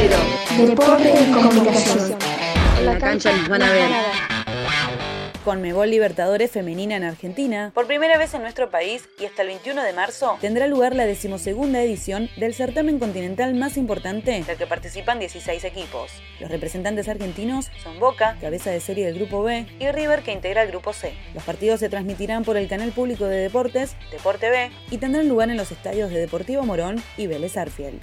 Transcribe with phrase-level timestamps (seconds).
[0.00, 0.16] género.
[0.66, 2.18] Deporte y comunicación.
[2.78, 3.90] En la cancha nos van a ver.
[5.44, 9.82] Conmebol Libertadores Femenina en Argentina, por primera vez en nuestro país y hasta el 21
[9.82, 15.18] de marzo, tendrá lugar la decimosegunda edición del certamen continental más importante del que participan
[15.18, 16.12] 16 equipos.
[16.40, 20.62] Los representantes argentinos son Boca, cabeza de serie del Grupo B, y River, que integra
[20.62, 21.14] el Grupo C.
[21.32, 25.48] Los partidos se transmitirán por el canal público de deportes, Deporte B, y tendrán lugar
[25.48, 27.98] en los estadios de Deportivo Morón y Vélez Arfield.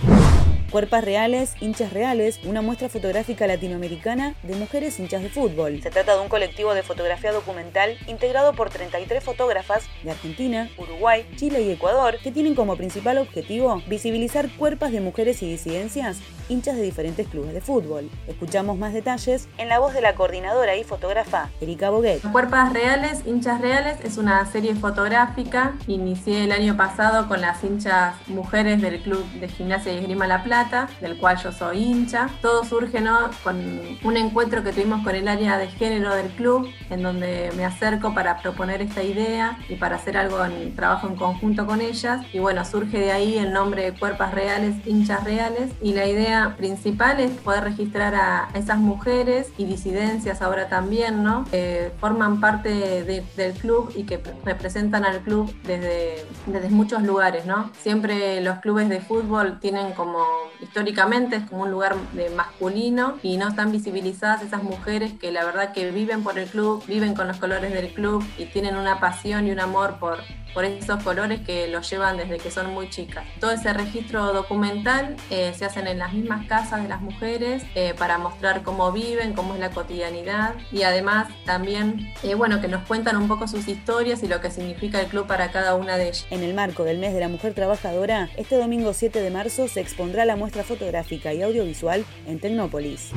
[0.72, 5.82] Cuerpas reales, hinchas reales, una muestra fotográfica latinoamericana de mujeres hinchas de fútbol.
[5.82, 11.26] Se trata de un colectivo de fotografía documental integrado por 33 fotógrafas de Argentina, Uruguay,
[11.38, 16.76] Chile y Ecuador que tienen como principal objetivo visibilizar cuerpas de mujeres y disidencias hinchas
[16.76, 18.10] de diferentes clubes de fútbol.
[18.28, 22.22] Escuchamos más detalles en la voz de la coordinadora y fotógrafa Erika Boguet.
[22.32, 25.76] Cuerpas Reales, Hinchas Reales es una serie fotográfica.
[25.88, 30.44] Inicié el año pasado con las hinchas mujeres del Club de Gimnasia y Esgrima La
[30.44, 30.57] Plata,
[31.02, 32.30] del cual yo soy hincha.
[32.42, 33.30] Todo surge ¿no?
[33.44, 33.58] con
[34.04, 38.16] un encuentro que tuvimos con el área de género del club, en donde me acerco
[38.16, 42.26] para proponer esta idea y para hacer algo en trabajo en conjunto con ellas.
[42.34, 45.72] Y bueno, surge de ahí el nombre de Cuerpas Reales, Hinchas Reales.
[45.80, 51.46] Y la idea principal es poder registrar a esas mujeres y disidencias ahora también, ¿no?
[51.52, 57.70] Que forman parte del club y que representan al club desde, desde muchos lugares, ¿no?
[57.80, 60.24] Siempre los clubes de fútbol tienen como,
[60.62, 65.46] históricamente, es como un lugar de masculino y no están visibilizadas esas mujeres que la
[65.46, 69.00] verdad que viven por el club, viven con los colores del club y tienen una
[69.00, 70.20] pasión y un amor por,
[70.58, 73.24] por esos colores que los llevan desde que son muy chicas.
[73.40, 77.94] Todo ese registro documental eh, se hacen en las mismas casas de las mujeres eh,
[77.96, 82.88] para mostrar cómo viven, cómo es la cotidianidad y además también, eh, bueno, que nos
[82.88, 86.06] cuentan un poco sus historias y lo que significa el club para cada una de
[86.06, 86.26] ellas.
[86.32, 89.82] En el marco del mes de la mujer trabajadora, este domingo 7 de marzo se
[89.82, 93.12] expondrá la muestra fotográfica y audiovisual en Tecnópolis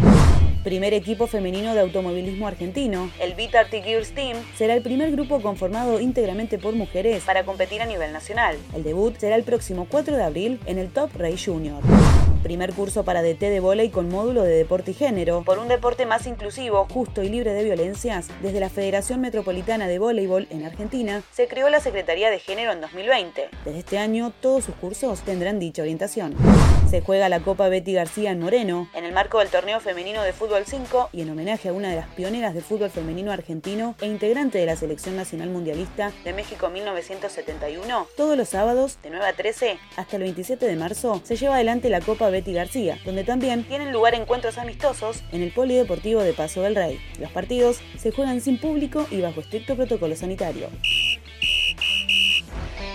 [0.62, 3.11] primer equipo femenino de automovilismo argentino.
[3.20, 7.86] El Vita Gears Team será el primer grupo conformado íntegramente por mujeres para competir a
[7.86, 8.57] nivel nacional.
[8.74, 11.80] El debut será el próximo 4 de abril en el Top Race Junior
[12.40, 16.06] primer curso para DT de volei con módulo de deporte y género, por un deporte
[16.06, 21.23] más inclusivo, justo y libre de violencias, desde la Federación Metropolitana de Voleibol en Argentina,
[21.33, 23.48] se creó la Secretaría de Género en 2020.
[23.64, 26.34] Desde este año, todos sus cursos tendrán dicha orientación.
[26.90, 30.33] Se juega la Copa Betty García en Moreno, en el marco del torneo femenino de
[30.33, 34.07] fútbol 5 y en homenaje a una de las pioneras de fútbol femenino argentino e
[34.07, 38.08] integrante de la Selección Nacional Mundialista de México 1971.
[38.17, 41.90] Todos los sábados, de 9 a 13 hasta el 27 de marzo, se lleva adelante
[41.90, 46.63] la Copa Betty García, donde también tienen lugar encuentros amistosos en el Polideportivo de Paso
[46.63, 46.98] del Rey.
[47.18, 50.69] Los partidos se juegan sin público y bajo estricto protocolo sanitario.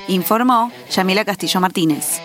[0.08, 2.22] Informó Yamila Castillo Martínez.